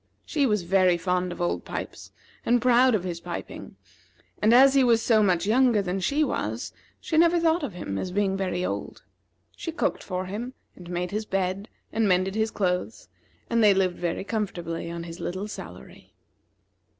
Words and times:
She 0.25 0.47
was 0.47 0.63
very 0.63 0.97
fond 0.97 1.31
of 1.31 1.39
Old 1.39 1.63
Pipes, 1.63 2.11
and 2.43 2.59
proud 2.59 2.95
of 2.95 3.03
his 3.03 3.19
piping; 3.19 3.75
and 4.41 4.51
as 4.51 4.73
he 4.73 4.83
was 4.83 4.99
so 4.99 5.21
much 5.21 5.45
younger 5.45 5.79
than 5.79 5.99
she 5.99 6.23
was, 6.23 6.73
she 6.99 7.19
never 7.19 7.39
thought 7.39 7.61
of 7.61 7.73
him 7.73 7.99
as 7.99 8.09
being 8.09 8.35
very 8.35 8.65
old. 8.65 9.03
She 9.55 9.71
cooked 9.71 10.01
for 10.01 10.25
him, 10.25 10.55
and 10.75 10.89
made 10.89 11.11
his 11.11 11.25
bed, 11.27 11.69
and 11.93 12.07
mended 12.07 12.33
his 12.33 12.49
clothes; 12.49 13.09
and 13.47 13.63
they 13.63 13.75
lived 13.75 13.97
very 13.99 14.23
comfortably 14.23 14.89
on 14.89 15.03
his 15.03 15.19
little 15.19 15.47
salary. 15.47 16.15